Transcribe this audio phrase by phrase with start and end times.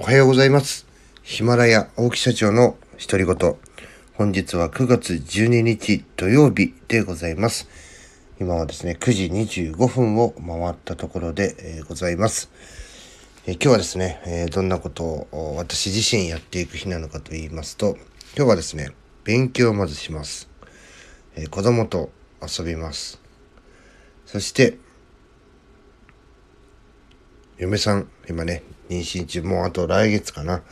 [0.00, 0.86] おはようございます。
[1.24, 3.56] ヒマラヤ大木社長の独り言。
[4.14, 7.68] 本日は9月12日土曜日でございます。
[8.40, 12.48] 今はですね、9時25分を回ったところで、えございます。
[13.44, 17.96] え今日はですね、えどんなことを私自身やっていく日なのかと言いますと、
[18.36, 18.92] 今日はですね、
[19.24, 20.48] 勉強をまずします。
[21.50, 22.10] 子供と
[22.40, 23.20] 遊びます。
[24.26, 24.78] そして、
[27.58, 30.62] 嫁さん、今ね、妊娠中、もうあと来月かな、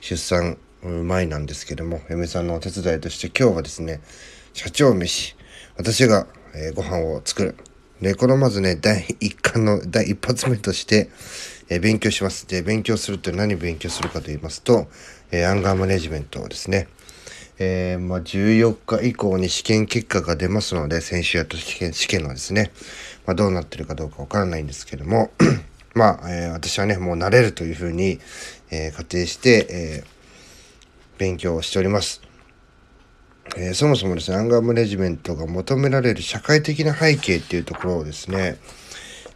[0.00, 4.00] 出産前なんですけども、嫁さんのお手伝いとして今日はですね、
[4.52, 5.36] 社長飯、
[5.76, 7.56] 私が、えーご飯を作る。
[8.00, 11.10] で、このまずね、第一巻の第一発目として、
[11.68, 12.46] えー勉強します。
[12.48, 14.88] で、勉強するって何勉強するかと言いますと、
[15.30, 16.88] えーアンガーマネジメントですね。
[17.62, 22.72] えーまあ、14日以降に試験結果が出ますので、先週やった試験試験のですね、
[23.26, 25.30] まあ、どうなってるかどうかわからないんですけども、
[25.94, 28.20] まあ、えー私はね、もう慣れるというふうに、
[28.70, 30.20] えー仮定して、えー
[31.18, 32.22] 勉強をしております。
[33.56, 38.56] えーそもそもですね、アンガーマネジメントが求められる社会的な背景っていうところをですね、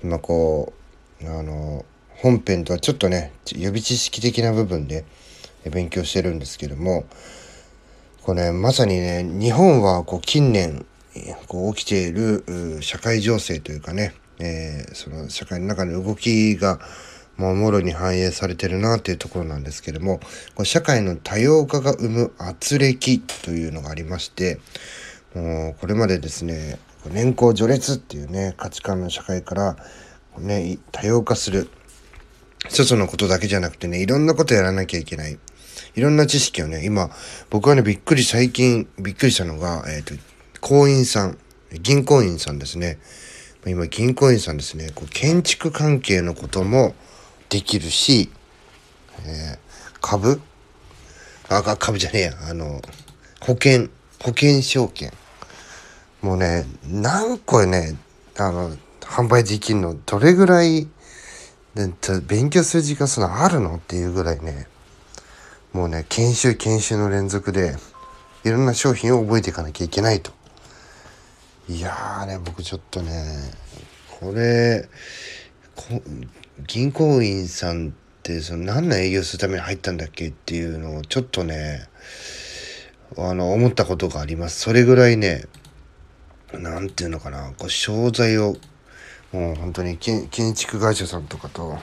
[0.02, 0.72] 今こ
[1.22, 5.04] う、あの、本編とはちょっとね、予備知識的な部分で
[5.70, 7.04] 勉強してるんですけども、
[8.22, 10.86] これね、まさにね、日本はこう近年、
[11.48, 12.44] こう起きている
[12.80, 16.78] 社会情勢というかね、えーその社会の中の動きが、
[17.36, 20.20] もうもろに反映されてるなというところなんですけれども、
[20.54, 24.60] これ社会の多様化が生む圧力というのがありまして、
[25.34, 26.78] もうこれまでですね、
[27.12, 29.76] 年功序列っていうね、価値観の社会から、
[30.38, 31.68] ね、多様化する。
[32.68, 35.38] 一つのことだけじゃなくてね、いろんなことやらなきゃいけない。
[35.96, 37.10] いろんな知識をね、今、
[37.50, 40.14] 僕はね、びっくり、最近、びっくりしたのが、えっ、と、
[40.60, 41.38] 行員さん、
[41.72, 42.98] 銀行員さんですね。
[43.66, 46.94] 今、銀行員さんですね、こう建築関係のことも
[47.48, 48.30] できるし、
[49.26, 49.58] えー
[50.00, 50.40] 株？
[51.48, 52.82] あ、株じゃねえや、あの、
[53.40, 53.88] 保険、
[54.20, 55.12] 保険証券。
[56.20, 57.96] もうね、何個ね、
[58.36, 60.88] あの、販売できるの、どれぐらい、
[62.26, 63.76] 勉強する時間そのあるの？
[63.76, 64.66] っていうぐらいね、
[65.72, 67.76] もうね、研修研修の連続で、
[68.44, 70.32] いろんな商品を覚えていかなきゃいけないと。
[71.66, 73.50] いやーね、僕ちょっとね、
[74.20, 74.86] これ、
[76.66, 77.92] 銀行員さんっ
[78.22, 81.88] てその何の営業するために入ったんだっけっていうのをちょっとね、
[83.16, 84.60] あの、思ったことがあります。
[84.60, 85.46] それぐらいね、
[86.52, 88.56] なんていうのかな、こう商材を、
[89.32, 91.78] もう本当に建築会社さんとかと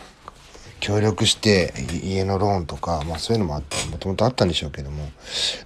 [0.80, 5.09] 協力して家のローンとか、まあそういうのもあった、もともとあったんでしょうけども、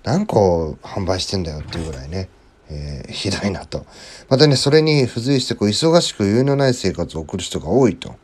[0.03, 2.29] 何個販売してんだよっていうぐらいね、
[2.69, 3.85] えーひどいなと。
[4.29, 8.15] またね、それに付随してこう忙しく余裕のない生活を送る人が多いと。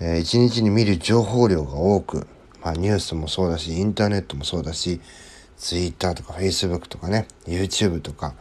[0.00, 2.26] えー一日に見る情報量が多く、
[2.62, 5.00] まあ、ニュースもそうだしインターネットもそうだし
[5.56, 8.34] ツイッターとかフェイスブックとかね YouTube とか、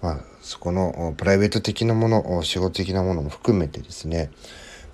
[0.00, 4.30] まあ、そこのプライベート的なもの仕事的なものも含めてですね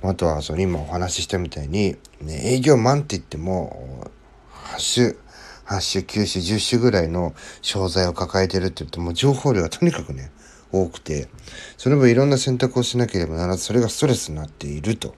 [0.02, 5.27] あとはその今お話ししたみたいに、ね、営業マンって言ってもお8種
[5.68, 10.30] 8種9種10種ぐらいの商材を抱えてるって言ってもう情報量がとにかくね
[10.72, 11.28] 多くて
[11.76, 15.14] その分いろんな選択をしなければならずそれがストレスになっていると。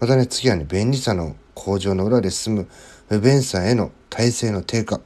[0.00, 2.68] またね、次はね、便利さの向上の裏で進む
[3.08, 5.00] 不便さへの体制の低下。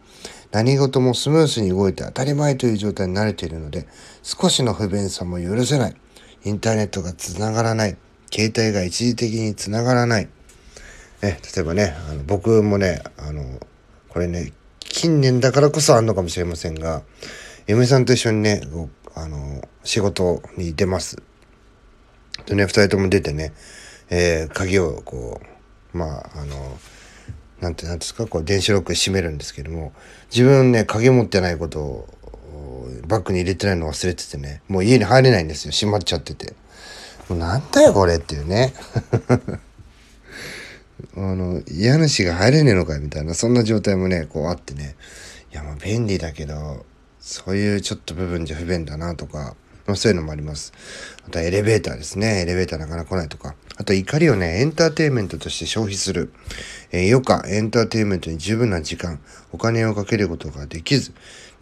[0.52, 3.88] 何事もスムースに動いて当たり前という状態に慣れているので、
[4.22, 5.96] 少しの不便さも許せない。
[6.44, 7.96] インターネットがつながらない。
[8.32, 10.28] 携帯が一時的につながらない。
[11.22, 13.58] え、例えばね、あの僕もね、あの、
[14.10, 14.52] これね、
[14.94, 17.02] 近年だからこそあんのかもしれませんが、
[17.66, 18.62] 嫁さんと一緒にね、
[19.16, 21.20] あの、仕事に出ます。
[22.46, 23.52] でね、二人とも出てね、
[24.08, 25.40] えー鍵をこ
[25.92, 26.78] う、まあ、あの、
[27.60, 29.92] なんて、なんですか、こう、電子ロック閉めるんですけども、
[30.30, 32.08] 自分ね、鍵持ってないことを、
[33.08, 35.72] バッグに入れてないの忘れててね、もう家に入れないんですよ。
[35.72, 36.54] 閉まっちゃってて。
[37.28, 38.72] もうなんだよ、これっていうね。
[41.16, 44.96] あの、家主が入れねえのかよ、みたいな、そんな状態もね、こうあってね。
[45.52, 46.84] いや、まあ便利だけど、
[47.20, 49.56] そういうちょっと部分じゃ不便だなとか、
[49.86, 50.72] まあ、そういうのもあります。
[51.26, 52.42] あとはエレベーターですね。
[52.42, 53.54] エレベーターなかなか来ないとか。
[53.76, 56.32] あと怒りをね、エンターテインメントとして消費する。
[56.90, 59.20] えー、余暇、エンターテインメントに十分な時間、
[59.52, 61.12] お金をかけることができず、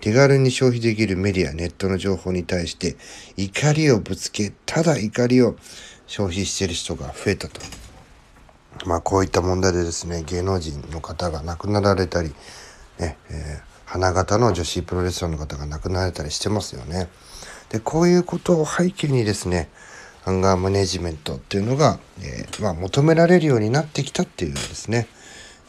[0.01, 2.97] 手軽に消費できるメディア、ネットの情報に対して
[3.37, 5.57] 怒りをぶつけ、ただ怒りを
[6.07, 7.61] 消費している人が増えたと。
[8.85, 12.35] まあ、こういった問題でですね芸能人の方が亡くなられたり、
[12.99, 17.09] ねえー、花形の女子プロレスラーの方が亡くなられたりしてますよね。
[17.71, 19.71] でこういうことを背景にですね
[20.25, 25.09] アンガーマネジメントっていうのが、えー、まあ、求められるようになってきたっていうですね、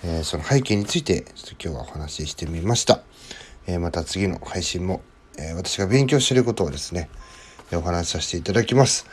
[0.03, 3.01] えー、その背景についてちょっと今日はお話ししてみました。
[3.67, 5.01] えまた次の配信も、
[5.37, 7.09] え私が勉強していることをですね、
[7.71, 9.07] お話しさせていただきます。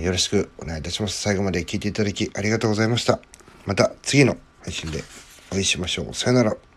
[0.00, 1.20] よろしくお願いいたします。
[1.20, 3.20] 最後まで聞いていただきありがとうございました。
[3.66, 5.02] また次の配信で
[5.50, 6.14] お会いしましょう。
[6.14, 6.71] さよなら。